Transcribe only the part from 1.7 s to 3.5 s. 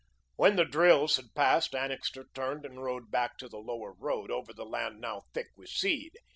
Annixter turned and rode back to